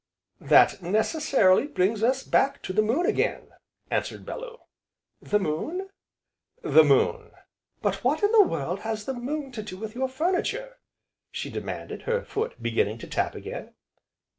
[0.39, 3.49] "That necessarily brings us back to the moon again,"
[3.91, 4.57] answered Bellew.
[5.21, 5.89] "The moon?"
[6.63, 7.29] "The moon!"
[7.83, 10.79] "But what in the world has the moon to do with your furniture?"
[11.31, 13.75] she demanded, her foot beginning to tap again.